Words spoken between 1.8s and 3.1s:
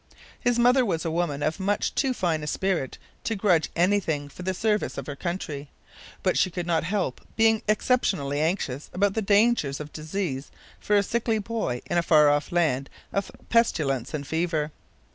too fine a spirit